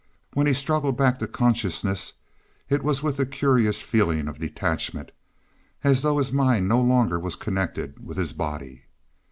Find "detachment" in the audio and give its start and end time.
4.39-5.11